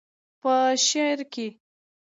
[0.41, 1.47] پۀ دې شعر کښې